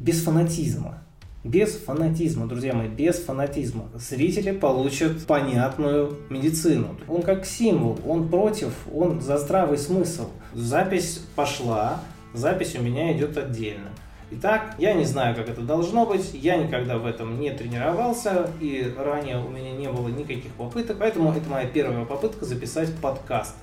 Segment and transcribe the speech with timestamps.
[0.00, 1.02] без фанатизма.
[1.44, 3.88] Без фанатизма, друзья мои, без фанатизма.
[3.94, 6.96] Зрители получат понятную медицину.
[7.06, 10.28] Он как символ, он против, он за здравый смысл.
[10.54, 12.00] Запись пошла,
[12.34, 13.88] запись у меня идет отдельно.
[14.32, 18.94] Итак, я не знаю, как это должно быть, я никогда в этом не тренировался, и
[18.96, 23.56] ранее у меня не было никаких попыток, поэтому это моя первая попытка записать подкаст.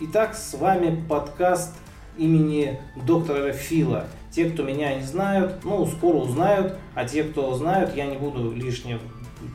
[0.00, 1.74] Итак, с вами подкаст
[2.20, 4.04] имени доктора Фила.
[4.30, 8.52] Те, кто меня не знают, ну, скоро узнают, а те, кто знают, я не буду
[8.52, 8.96] лишний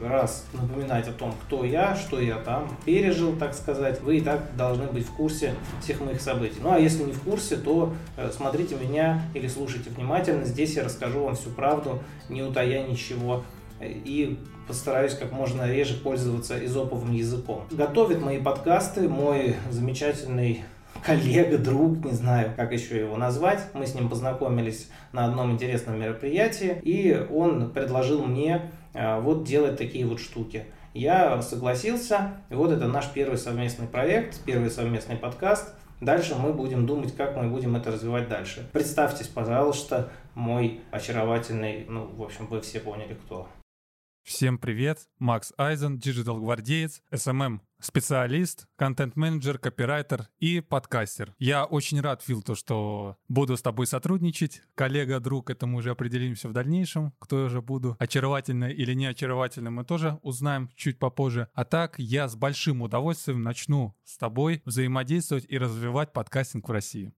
[0.04, 4.02] раз напоминать о том, кто я, что я там пережил, так сказать.
[4.02, 6.58] Вы и так должны быть в курсе всех моих событий.
[6.62, 10.44] Ну а если не в курсе, то э, смотрите меня или слушайте внимательно.
[10.44, 13.44] Здесь я расскажу вам всю правду, не утая ничего.
[13.82, 17.66] И постараюсь как можно реже пользоваться изоповым языком.
[17.72, 20.64] Готовит мои подкасты мой замечательный
[21.04, 23.60] коллега, друг, не знаю, как еще его назвать.
[23.74, 29.78] Мы с ним познакомились на одном интересном мероприятии, и он предложил мне э, вот делать
[29.78, 30.66] такие вот штуки.
[30.94, 35.74] Я согласился, и вот это наш первый совместный проект, первый совместный подкаст.
[36.02, 38.70] Дальше мы будем думать, как мы будем это развивать дальше.
[38.74, 43.48] Представьтесь, пожалуйста, мой очаровательный, ну, в общем, вы все поняли, кто.
[44.26, 51.36] Всем привет, Макс Айзен, digital гвардеец, SMM специалист, контент-менеджер, копирайтер и подкастер.
[51.38, 54.64] Я очень рад, Фил, то, что буду с тобой сотрудничать.
[54.74, 57.98] Коллега, друг, это мы уже определимся в дальнейшем, кто я же буду.
[58.00, 61.48] Очаровательно или не очаровательно мы тоже узнаем чуть попозже.
[61.54, 67.14] А так, я с большим удовольствием начну с тобой взаимодействовать и развивать подкастинг в России.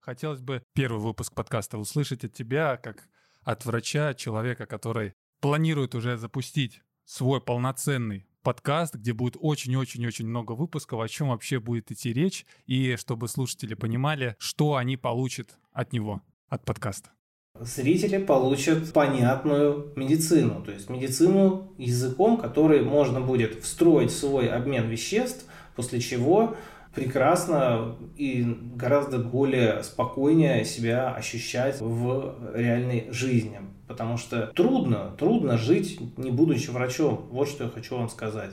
[0.00, 3.08] Хотелось бы первый выпуск подкаста услышать от тебя, как
[3.42, 11.00] от врача, человека, который планирует уже запустить свой полноценный подкаст, где будет очень-очень-очень много выпусков,
[11.00, 16.22] о чем вообще будет идти речь, и чтобы слушатели понимали, что они получат от него,
[16.48, 17.10] от подкаста.
[17.58, 24.88] Зрители получат понятную медицину, то есть медицину языком, который можно будет встроить в свой обмен
[24.88, 26.56] веществ, после чего
[26.94, 28.44] прекрасно и
[28.74, 33.60] гораздо более спокойнее себя ощущать в реальной жизни.
[33.88, 37.28] Потому что трудно, трудно жить, не будучи врачом.
[37.30, 38.50] Вот что я хочу вам сказать.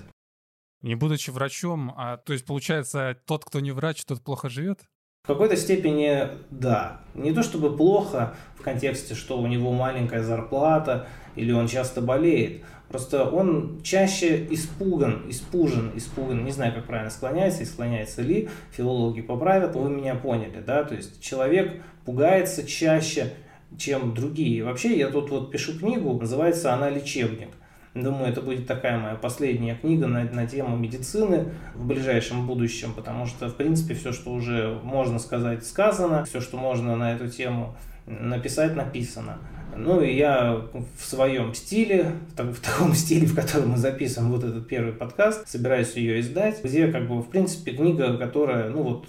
[0.81, 4.89] Не будучи врачом, а то есть получается, тот, кто не врач, тот плохо живет?
[5.24, 7.02] В какой-то степени да.
[7.13, 12.63] Не то чтобы плохо в контексте, что у него маленькая зарплата или он часто болеет.
[12.88, 19.22] Просто он чаще испуган, испужен, испуган, не знаю, как правильно склоняется и склоняется ли, филологи
[19.22, 23.31] поправят, вы меня поняли, да, то есть человек пугается чаще,
[23.78, 24.63] чем другие.
[24.63, 27.50] Вообще, я тут вот пишу книгу, называется она «Лечебник».
[27.95, 33.25] Думаю, это будет такая моя последняя книга на, на тему медицины в ближайшем будущем, потому
[33.25, 37.75] что, в принципе, все, что уже можно сказать, сказано, все, что можно на эту тему
[38.05, 39.39] написать, написано.
[39.75, 40.61] Ну и я
[40.97, 45.94] в своем стиле, в таком стиле, в котором мы записываем вот этот первый подкаст, собираюсь
[45.95, 49.07] ее издать, где как бы в принципе книга, которая, ну вот,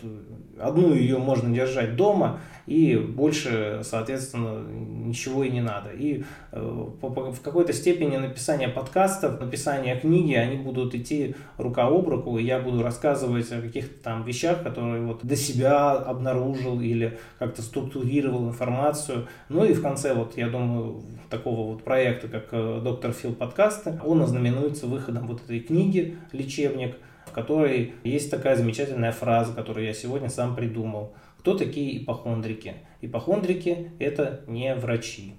[0.58, 2.40] одну ее можно держать дома,
[2.70, 5.90] и больше, соответственно, ничего и не надо.
[5.90, 6.22] И
[6.52, 12.44] э, в какой-то степени написание подкастов, написание книги, они будут идти рука об руку, и
[12.44, 18.46] я буду рассказывать о каких-то там вещах, которые вот до себя обнаружил или как-то структурировал
[18.46, 19.26] информацию.
[19.48, 23.98] Ну и в конце, вот я думаю, такого вот проекта, как э, «Доктор Фил подкасты»,
[24.04, 26.94] он ознаменуется выходом вот этой книги «Лечебник»,
[27.26, 32.86] в которой есть такая замечательная фраза, которую я сегодня сам придумал– кто такие ипохондрики?
[33.00, 35.34] Ипохондрики– это не врачи.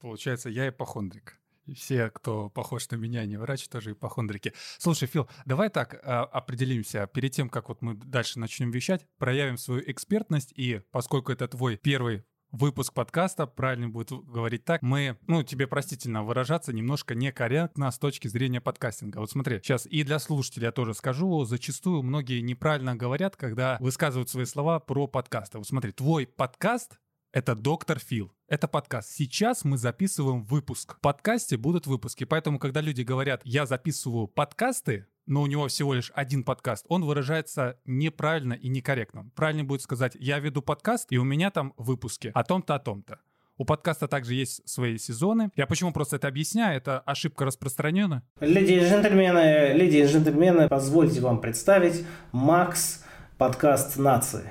[0.00, 1.40] Получается, я ипохондрик.
[1.66, 4.52] И все, кто похож на меня, не врач, тоже ипохондрики.
[4.78, 7.06] Слушай, Фил, давай так а, определимся.
[7.06, 10.52] Перед тем, как вот мы дальше начнем вещать, проявим свою экспертность.
[10.56, 12.24] И поскольку это твой первый
[12.56, 18.28] выпуск подкаста, правильно будет говорить так, мы, ну, тебе простительно выражаться, немножко некорректно с точки
[18.28, 19.18] зрения подкастинга.
[19.18, 24.30] Вот смотри, сейчас и для слушателя я тоже скажу, зачастую многие неправильно говорят, когда высказывают
[24.30, 25.58] свои слова про подкасты.
[25.58, 26.98] Вот смотри, твой подкаст—
[27.32, 28.32] это доктор Фил.
[28.48, 29.10] Это подкаст.
[29.10, 30.96] Сейчас мы записываем выпуск.
[30.96, 32.24] В подкасте будут выпуски.
[32.24, 37.04] Поэтому, когда люди говорят, я записываю подкасты, но у него всего лишь один подкаст, он
[37.04, 39.30] выражается неправильно и некорректно.
[39.34, 43.18] Правильно будет сказать, я веду подкаст, и у меня там выпуски о том-то, о том-то.
[43.58, 45.50] У подкаста также есть свои сезоны.
[45.56, 48.22] Я почему просто это объясняю, это ошибка распространена.
[48.40, 53.02] Леди и джентльмены, леди и джентльмены, позвольте вам представить Макс,
[53.38, 54.50] подкаст нации.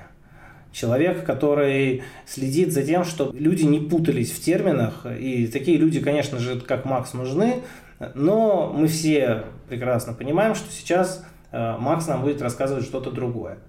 [0.71, 5.05] Человек, который следит за тем, чтобы люди не путались в терминах.
[5.05, 7.61] И такие люди, конечно же, как Макс, нужны.
[8.13, 13.59] Но мы все прекрасно понимаем, что сейчас э, Макс нам будет рассказывать что-то другое.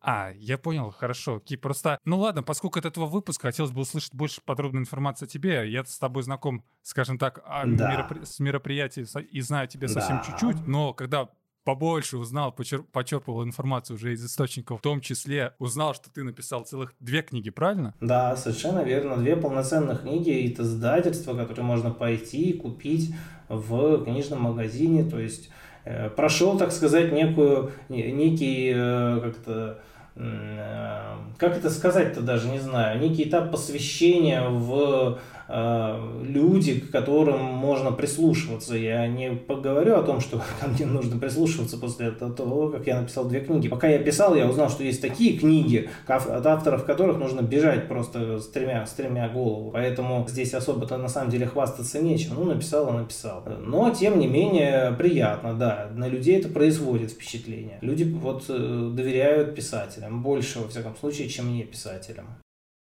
[0.00, 1.40] А, я понял, хорошо.
[1.40, 5.28] Ки, просто, ну ладно, поскольку это твой выпуск, хотелось бы услышать больше подробной информации о
[5.28, 5.68] тебе.
[5.68, 7.92] Я с тобой знаком, скажем так, да.
[7.92, 10.22] меропри- с мероприятий и знаю тебя совсем да.
[10.22, 11.28] чуть-чуть, но когда
[11.66, 16.64] побольше узнал, почер- почерпывал информацию уже из источников, в том числе узнал, что ты написал
[16.64, 17.92] целых две книги, правильно?
[18.00, 19.16] Да, совершенно верно.
[19.16, 23.12] Две полноценных книги, и это издательство, которое можно пойти и купить
[23.48, 25.50] в книжном магазине, то есть
[25.84, 29.80] э, прошел, так сказать, некую, некий, э, как-то,
[30.14, 35.18] э, как это сказать-то даже, не знаю, некий этап посвящения в
[35.48, 38.76] люди, к которым можно прислушиваться.
[38.76, 43.26] Я не поговорю о том, что ко мне нужно прислушиваться после того, как я написал
[43.26, 43.68] две книги.
[43.68, 48.38] Пока я писал, я узнал, что есть такие книги, от авторов которых нужно бежать просто
[48.38, 49.70] с тремя, с тремя голову.
[49.72, 52.34] Поэтому здесь особо-то на самом деле хвастаться нечем.
[52.34, 53.44] Ну, написал и написал.
[53.60, 55.88] Но, тем не менее, приятно, да.
[55.94, 57.78] На людей это производит впечатление.
[57.80, 62.26] Люди вот э, доверяют писателям больше, во всяком случае, чем мне писателям.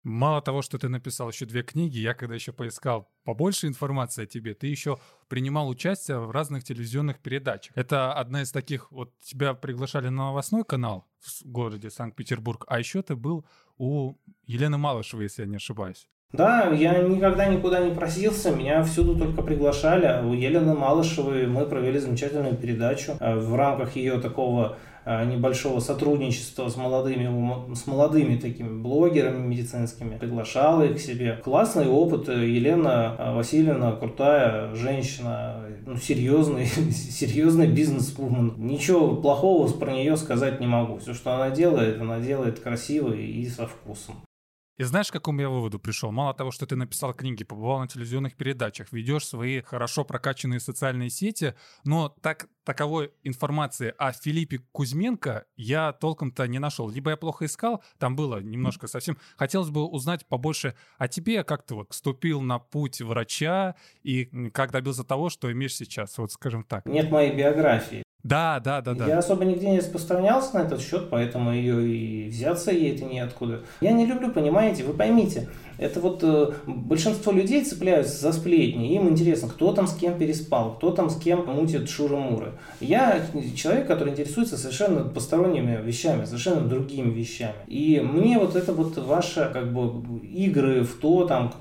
[0.05, 4.27] Мало того, что ты написал еще две книги, я когда еще поискал побольше информации о
[4.27, 7.75] тебе, ты еще принимал участие в разных телевизионных передачах.
[7.75, 13.01] Это одна из таких, вот тебя приглашали на новостной канал в городе Санкт-Петербург, а еще
[13.01, 13.47] ты был
[13.79, 14.13] у
[14.45, 16.07] Елены Малышевой, если я не ошибаюсь.
[16.31, 20.23] Да, я никогда никуда не просился, меня всюду только приглашали.
[20.23, 26.75] У Елены Малышевой мы провели замечательную передачу э, в рамках ее такого небольшого сотрудничества с
[26.75, 31.39] молодыми, с молодыми такими блогерами медицинскими, приглашала их к себе.
[31.43, 32.27] Классный опыт.
[32.27, 38.55] Елена э, Васильевна крутая женщина, ну, серьезный, серьезный бизнес-вумен.
[38.57, 40.97] Ничего плохого про нее сказать не могу.
[40.97, 44.15] Все, что она делает, она делает красиво и со вкусом.
[44.77, 46.11] И знаешь, к какому я выводу пришел?
[46.11, 51.09] Мало того, что ты написал книги, побывал на телевизионных передачах, ведешь свои хорошо прокачанные социальные
[51.09, 51.55] сети,
[51.85, 56.89] но так таковой информации о Филиппе Кузьменко я толком-то не нашел.
[56.89, 59.17] Либо я плохо искал, там было немножко совсем.
[59.37, 64.71] Хотелось бы узнать побольше о тебе, как ты вот вступил на путь врача и как
[64.71, 66.85] добился того, что имеешь сейчас, вот скажем так.
[66.85, 68.04] Нет моей биографии.
[68.25, 69.05] Да, да, да, да.
[69.05, 73.61] Я особо нигде не распространялся на этот счет, поэтому ее и взяться ей это неоткуда.
[73.81, 79.09] Я не люблю, понимаете, вы поймите, это вот э, большинство людей цепляются за сплетни, им
[79.09, 82.53] интересно, кто там с кем переспал, кто там с кем мутит шуры-муры.
[82.79, 83.21] Я
[83.55, 87.55] человек, который интересуется совершенно посторонними вещами, совершенно другими вещами.
[87.67, 91.53] И мне вот это вот ваши как бы игры в то, там,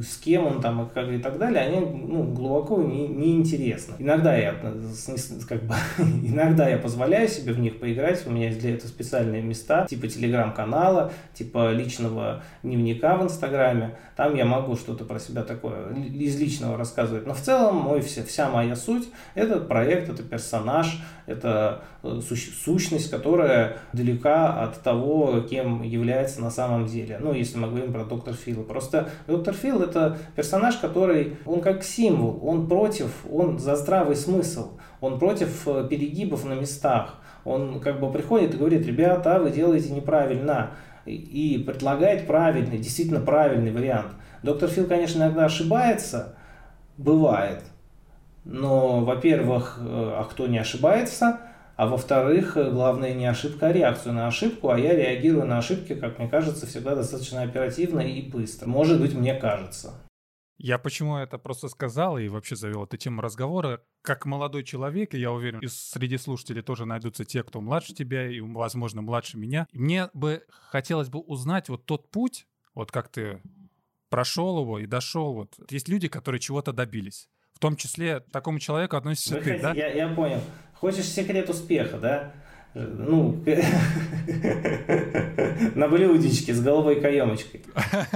[0.00, 3.94] с кем он там и, как, и так далее, они ну, глубоко не, не интересны.
[3.98, 5.74] Иногда я как бы
[6.24, 10.08] иногда я позволяю себе в них поиграть, у меня есть для этого специальные места, типа
[10.08, 13.96] телеграм-канала, типа личного дневника в Инстаграме.
[14.16, 17.26] Там я могу что-то про себя такое из личного рассказывать.
[17.26, 21.82] Но в целом мой, вся, вся моя суть– это проект, это персонаж, это
[22.20, 27.18] сущность, которая далека от того, кем является на самом деле.
[27.20, 28.62] Ну, если мы говорим про доктор Фила.
[28.62, 34.78] Просто доктор Фил– это персонаж, который, он как символ, он против, он за здравый смысл,
[35.00, 37.14] он против э, перегибов на местах.
[37.44, 40.70] Он как бы приходит и говорит, ребята, вы делаете неправильно.
[41.06, 44.12] И предлагает правильный, действительно правильный вариант.
[44.42, 46.34] Доктор Фил, конечно, иногда ошибается,
[46.98, 47.62] бывает.
[48.44, 51.40] Но, во-первых, э, а кто не ошибается?
[51.78, 55.94] А во-вторых, э, главное не ошибка, а реакцию на ошибку, а я реагирую на ошибки,
[55.94, 58.66] как мне кажется, всегда достаточно оперативно и быстро.
[58.66, 59.94] Может быть, мне кажется.
[60.56, 63.80] Я почему это просто сказал и вообще завел эту тему разговора.
[64.02, 68.28] Как молодой человек, и я уверен, и среди слушателей тоже найдутся те, кто младше тебя
[68.28, 69.68] и, возможно, младше меня.
[69.72, 73.40] Мне бы хотелось бы узнать вот тот путь, вот как ты
[74.10, 75.32] прошел его и дошел.
[75.32, 77.28] Вот есть люди, которые чего-то добились.
[77.58, 79.72] В том числе к такому человеку относишься Вы ты, хотите, да?
[79.74, 80.40] Я, я понял.
[80.74, 82.32] Хочешь секрет успеха, да?
[82.74, 83.42] ну,
[85.74, 87.64] на блюдечке с головой каемочкой.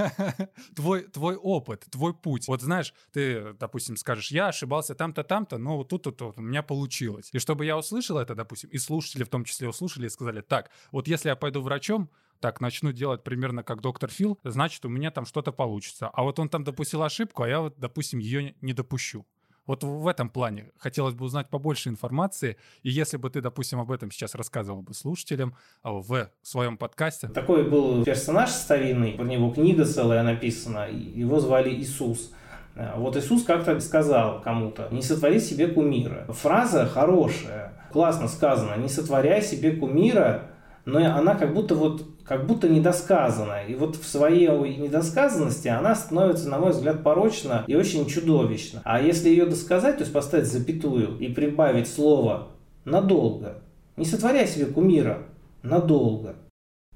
[0.75, 2.47] твой, твой опыт, твой путь.
[2.47, 6.63] Вот знаешь, ты, допустим, скажешь, я ошибался там-то, там-то, но вот тут-то вот, у меня
[6.63, 7.29] получилось.
[7.33, 10.69] И чтобы я услышал это, допустим, и слушатели в том числе услышали и сказали, так,
[10.91, 12.09] вот если я пойду врачом,
[12.39, 16.09] так начну делать примерно как доктор Фил, значит, у меня там что-то получится.
[16.13, 19.25] А вот он там допустил ошибку, а я вот, допустим, ее не допущу.
[19.65, 22.57] Вот в этом плане хотелось бы узнать побольше информации.
[22.81, 27.29] И если бы ты, допустим, об этом сейчас рассказывал бы слушателям а, в своем подкасте.
[27.29, 32.33] Такой был персонаж старинный, про него книга целая написана, его звали Иисус.
[32.75, 36.25] А, вот Иисус как-то сказал кому-то, не сотвори себе кумира.
[36.29, 40.49] Фраза хорошая, классно сказано, не сотворяй себе кумира,
[40.85, 43.65] но она как будто вот как будто недосказанная.
[43.65, 44.47] И вот в своей
[44.77, 48.81] недосказанности она становится, на мой взгляд, порочна и очень чудовищна.
[48.83, 52.49] А если ее досказать, то есть поставить запятую и прибавить слово
[52.85, 53.61] «надолго»,
[53.97, 55.23] не сотворяй себе кумира
[55.61, 56.35] «надолго»,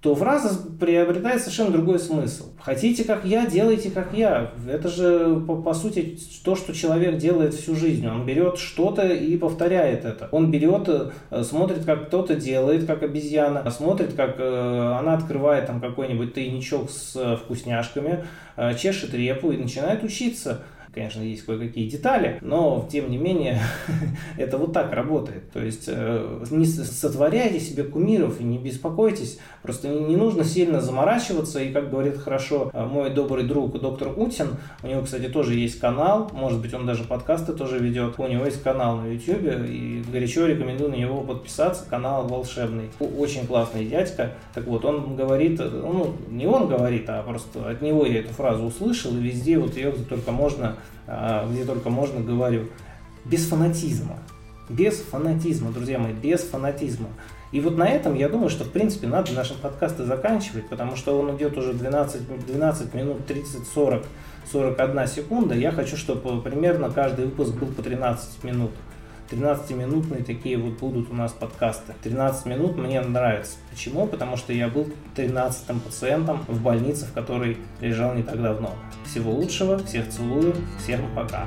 [0.07, 2.45] то фраза приобретает совершенно другой смысл.
[2.61, 4.53] Хотите, как я, делайте, как я.
[4.65, 8.07] Это же, по, по сути, то, что человек делает всю жизнь.
[8.07, 10.29] Он берет что-то и повторяет это.
[10.31, 15.81] Он берет, э, смотрит, как кто-то делает, как обезьяна, смотрит, как э, она открывает там
[15.81, 18.23] какой-нибудь тайничок с вкусняшками,
[18.55, 20.61] э, чешет репу и начинает учиться
[20.97, 23.61] конечно, есть кое-какие детали, но тем не менее
[24.37, 25.51] это вот так работает.
[25.51, 31.61] То есть э, не сотворяйте себе кумиров и не беспокойтесь, просто не нужно сильно заморачиваться.
[31.61, 35.79] И как говорит хорошо э, мой добрый друг доктор Утин, у него, кстати, тоже есть
[35.79, 38.15] канал, может быть, он даже подкасты тоже ведет.
[38.17, 41.85] У него есть канал на YouTube, и горячо рекомендую на него подписаться.
[41.87, 42.89] Канал волшебный.
[42.99, 44.33] Очень классный дядька.
[44.55, 48.33] Так вот, он говорит, э, ну, не он говорит, а просто от него я эту
[48.33, 52.67] фразу услышал, и везде вот ее только можно где только можно говорю,
[53.25, 54.17] без фанатизма.
[54.69, 57.07] Без фанатизма, друзья мои, без фанатизма.
[57.53, 61.17] И вот на этом, я думаю, что, в принципе, надо наши подкасты заканчивать, потому что
[61.17, 64.03] он идет уже 12, 12 минут 30, 40,
[64.51, 65.55] 41 секунда.
[65.55, 68.71] Я хочу, чтобы примерно каждый выпуск был по 13 минут.
[69.29, 71.93] 13-минутные такие вот будут у нас подкасты.
[72.03, 73.57] 13 минут мне нравится.
[73.69, 74.07] Почему?
[74.07, 78.73] Потому что я был 13-м пациентом в больнице, в которой лежал не так давно.
[79.05, 81.45] Всего лучшего, всех целую, всем пока.